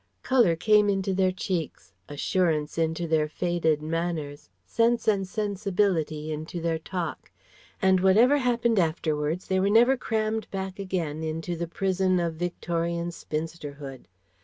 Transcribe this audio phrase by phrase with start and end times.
[0.23, 6.79] Colour came into their cheeks, assurance into their faded manners, sense and sensibility into their
[6.79, 7.29] talk;
[7.83, 13.11] and whatever happened afterwards they were never crammed back again into the prison of Victorian
[13.11, 14.07] spinsterhood.